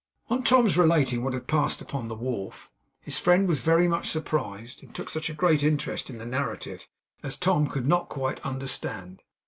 [0.31, 4.81] On Tom's relating what had passed upon the wharf, his friend was very much surprised,
[4.81, 6.87] and took such a great interest in the narrative
[7.21, 9.21] as Tom could not quite understand.